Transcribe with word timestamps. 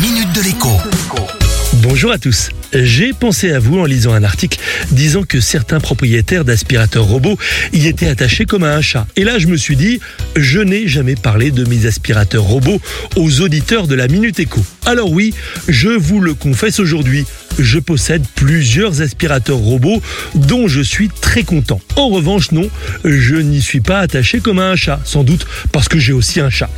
minute 0.00 0.32
de 0.32 0.42
l'écho. 0.42 0.70
Bonjour 1.82 2.12
à 2.12 2.18
tous. 2.18 2.50
J'ai 2.72 3.12
pensé 3.12 3.52
à 3.52 3.58
vous 3.58 3.78
en 3.80 3.84
lisant 3.84 4.12
un 4.12 4.22
article 4.22 4.58
disant 4.90 5.22
que 5.22 5.40
certains 5.40 5.80
propriétaires 5.80 6.44
d'aspirateurs 6.44 7.04
robots 7.04 7.38
y 7.72 7.86
étaient 7.86 8.08
attachés 8.08 8.44
comme 8.44 8.62
à 8.62 8.76
un 8.76 8.80
chat. 8.80 9.06
Et 9.16 9.24
là, 9.24 9.38
je 9.38 9.46
me 9.46 9.56
suis 9.56 9.76
dit, 9.76 10.00
je 10.36 10.60
n'ai 10.60 10.86
jamais 10.86 11.14
parlé 11.14 11.50
de 11.50 11.64
mes 11.64 11.86
aspirateurs 11.86 12.44
robots 12.44 12.80
aux 13.16 13.40
auditeurs 13.40 13.86
de 13.86 13.94
la 13.94 14.06
Minute 14.06 14.38
Écho. 14.38 14.64
Alors 14.86 15.10
oui, 15.10 15.34
je 15.68 15.88
vous 15.88 16.20
le 16.20 16.34
confesse 16.34 16.78
aujourd'hui, 16.78 17.24
je 17.58 17.78
possède 17.78 18.22
plusieurs 18.34 19.02
aspirateurs 19.02 19.56
robots 19.58 20.00
dont 20.34 20.68
je 20.68 20.80
suis 20.80 21.08
très 21.08 21.42
content. 21.42 21.80
En 21.96 22.08
revanche, 22.08 22.52
non, 22.52 22.68
je 23.04 23.36
n'y 23.36 23.60
suis 23.60 23.80
pas 23.80 23.98
attaché 23.98 24.40
comme 24.40 24.58
un 24.58 24.76
chat, 24.76 25.00
sans 25.04 25.24
doute 25.24 25.46
parce 25.72 25.88
que 25.88 25.98
j'ai 25.98 26.12
aussi 26.12 26.40
un 26.40 26.50
chat. 26.50 26.70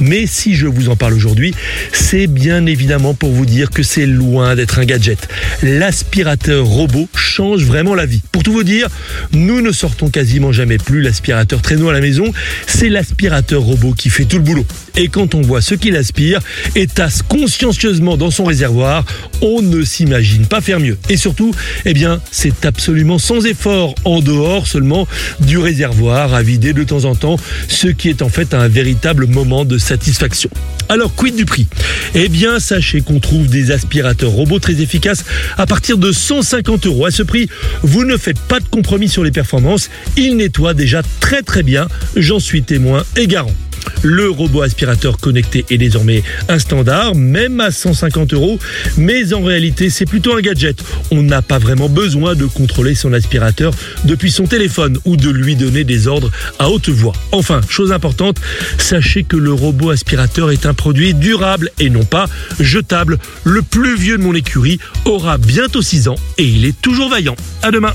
Mais 0.00 0.26
si 0.26 0.54
je 0.54 0.66
vous 0.66 0.88
en 0.88 0.96
parle 0.96 1.14
aujourd'hui, 1.14 1.54
c'est 1.92 2.26
bien 2.26 2.66
évidemment 2.66 3.14
pour 3.14 3.30
vous 3.30 3.46
dire 3.46 3.70
que 3.70 3.82
c'est 3.82 4.06
loin 4.06 4.54
d'être 4.54 4.78
un 4.78 4.84
gadget. 4.84 5.28
L'aspirateur 5.62 6.64
robot 6.64 7.08
change 7.14 7.64
vraiment 7.64 7.94
la 7.94 8.06
vie. 8.06 8.22
Pour 8.32 8.42
tout 8.42 8.52
vous 8.52 8.64
dire, 8.64 8.88
nous 9.32 9.60
ne 9.60 9.72
sortons 9.72 10.08
quasiment 10.08 10.52
jamais 10.52 10.78
plus 10.78 11.02
l'aspirateur 11.02 11.62
traîneau 11.62 11.88
à 11.88 11.92
la 11.92 12.00
maison, 12.00 12.32
c'est 12.66 12.88
l'aspirateur 12.88 13.62
robot 13.62 13.92
qui 13.92 14.10
fait 14.10 14.24
tout 14.24 14.36
le 14.36 14.42
boulot. 14.42 14.66
Et 14.96 15.08
quand 15.08 15.34
on 15.34 15.42
voit 15.42 15.60
ce 15.60 15.74
qu'il 15.74 15.96
aspire 15.96 16.40
et 16.74 16.86
tasse 16.86 17.22
consciencieusement 17.22 18.16
dans 18.16 18.30
son 18.30 18.44
réservoir, 18.44 19.04
on 19.42 19.62
ne 19.62 19.82
s'imagine 19.82 20.27
pas 20.46 20.60
faire 20.60 20.80
mieux. 20.80 20.98
Et 21.08 21.16
surtout, 21.16 21.54
eh 21.84 21.94
bien, 21.94 22.20
c'est 22.30 22.64
absolument 22.64 23.18
sans 23.18 23.46
effort, 23.46 23.94
en 24.04 24.20
dehors 24.20 24.66
seulement 24.66 25.06
du 25.40 25.58
réservoir 25.58 26.34
à 26.34 26.42
vider 26.42 26.72
de 26.72 26.84
temps 26.84 27.04
en 27.04 27.14
temps, 27.14 27.36
ce 27.68 27.88
qui 27.88 28.08
est 28.08 28.22
en 28.22 28.28
fait 28.28 28.54
un 28.54 28.68
véritable 28.68 29.26
moment 29.26 29.64
de 29.64 29.78
satisfaction. 29.78 30.50
Alors, 30.88 31.14
quid 31.14 31.36
du 31.36 31.44
prix? 31.44 31.66
Eh 32.14 32.28
bien, 32.28 32.60
sachez 32.60 33.02
qu'on 33.02 33.20
trouve 33.20 33.46
des 33.46 33.70
aspirateurs 33.72 34.30
robots 34.30 34.58
très 34.58 34.80
efficaces 34.80 35.24
à 35.58 35.66
partir 35.66 35.98
de 35.98 36.12
150 36.12 36.86
euros. 36.86 37.06
À 37.06 37.10
ce 37.10 37.22
prix, 37.22 37.48
vous 37.82 38.04
ne 38.04 38.16
faites 38.16 38.38
pas 38.38 38.60
de 38.60 38.66
compromis 38.66 39.08
sur 39.08 39.22
les 39.22 39.30
performances. 39.30 39.90
Ils 40.16 40.36
nettoient 40.36 40.74
déjà 40.74 41.02
très 41.20 41.42
très 41.42 41.62
bien. 41.62 41.88
J'en 42.16 42.40
suis 42.40 42.62
témoin 42.62 43.04
et 43.16 43.26
garant. 43.26 43.52
Le 44.02 44.30
robot 44.30 44.62
aspirateur 44.62 45.18
connecté 45.18 45.64
est 45.70 45.78
désormais 45.78 46.22
un 46.48 46.58
standard, 46.58 47.14
même 47.14 47.60
à 47.60 47.70
150 47.70 48.32
euros, 48.32 48.58
mais 48.96 49.32
en 49.32 49.42
réalité 49.42 49.90
c'est 49.90 50.06
plutôt 50.06 50.36
un 50.36 50.40
gadget. 50.40 50.82
On 51.10 51.22
n'a 51.22 51.42
pas 51.42 51.58
vraiment 51.58 51.88
besoin 51.88 52.34
de 52.34 52.46
contrôler 52.46 52.94
son 52.94 53.12
aspirateur 53.12 53.72
depuis 54.04 54.30
son 54.30 54.46
téléphone 54.46 54.98
ou 55.04 55.16
de 55.16 55.30
lui 55.30 55.56
donner 55.56 55.84
des 55.84 56.06
ordres 56.06 56.30
à 56.58 56.70
haute 56.70 56.88
voix. 56.88 57.14
Enfin, 57.32 57.60
chose 57.68 57.92
importante, 57.92 58.38
sachez 58.78 59.24
que 59.24 59.36
le 59.36 59.52
robot 59.52 59.90
aspirateur 59.90 60.50
est 60.50 60.66
un 60.66 60.74
produit 60.74 61.14
durable 61.14 61.70
et 61.78 61.90
non 61.90 62.04
pas 62.04 62.26
jetable. 62.60 63.18
Le 63.44 63.62
plus 63.62 63.96
vieux 63.96 64.18
de 64.18 64.22
mon 64.22 64.34
écurie 64.34 64.78
aura 65.04 65.38
bientôt 65.38 65.82
6 65.82 66.08
ans 66.08 66.16
et 66.38 66.44
il 66.44 66.64
est 66.64 66.80
toujours 66.80 67.10
vaillant. 67.10 67.36
À 67.62 67.70
demain 67.70 67.94